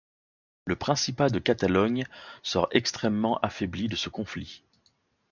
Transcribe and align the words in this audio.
Le 0.65 0.75
Principat 0.75 1.29
de 1.29 1.37
Catalogne 1.37 2.07
sort 2.41 2.67
extrêmement 2.71 3.37
affaiblie 3.41 3.87
de 3.87 3.95
ce 3.95 4.09
conflit. 4.09 4.63